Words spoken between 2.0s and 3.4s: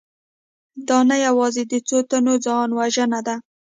تنو ځانوژنه ده